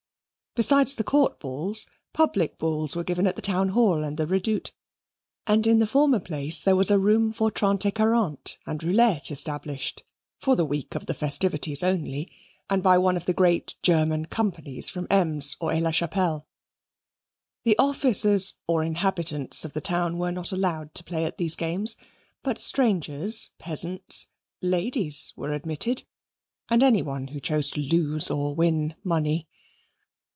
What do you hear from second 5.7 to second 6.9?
the former place there